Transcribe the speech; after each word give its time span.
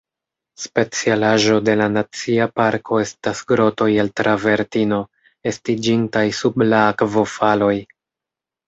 Specialaĵo 0.61 1.57
de 1.67 1.75
la 1.81 1.89
nacia 1.97 2.47
parko 2.61 2.99
estas 3.03 3.45
grotoj 3.53 3.91
el 4.05 4.11
travertino, 4.23 5.03
estiĝintaj 5.53 6.27
sub 6.43 6.63
la 6.73 6.83
akvofaloj. 6.95 7.75